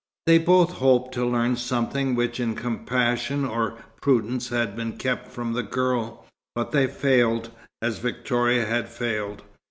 They 0.25 0.39
both 0.39 0.71
hoped 0.71 1.13
to 1.13 1.23
learn 1.27 1.55
something 1.57 2.15
which 2.15 2.39
in 2.39 2.55
compassion 2.55 3.45
or 3.45 3.77
prudence 4.01 4.49
had 4.49 4.75
been 4.75 4.93
kept 4.97 5.27
from 5.27 5.53
the 5.53 5.61
girl; 5.61 6.25
but 6.55 6.71
they 6.71 6.87
failed, 6.87 7.51
as 7.83 7.99
Victoria 7.99 8.65
had 8.65 8.89
failed. 8.89 9.43